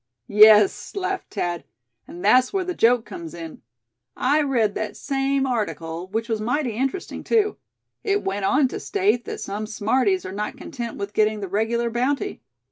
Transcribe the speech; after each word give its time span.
"Yes," 0.25 0.95
laughed 0.95 1.31
Thad, 1.35 1.63
"and 2.07 2.25
that's 2.25 2.51
where 2.51 2.63
the 2.63 2.73
joke 2.73 3.05
comes 3.05 3.35
in. 3.35 3.61
I 4.17 4.41
read 4.41 4.73
that 4.73 4.97
same 4.97 5.45
article, 5.45 6.07
which 6.07 6.27
was 6.27 6.41
mighty 6.41 6.71
interesting 6.71 7.23
too. 7.23 7.57
It 8.03 8.23
went 8.23 8.45
on 8.45 8.67
to 8.69 8.79
state 8.79 9.25
that 9.25 9.41
some 9.41 9.67
smarties 9.67 10.25
are 10.25 10.31
not 10.31 10.57
content 10.57 10.97
with 10.97 11.13
getting 11.13 11.39
the 11.39 11.47
regular 11.47 11.91
bounty. 11.91 12.41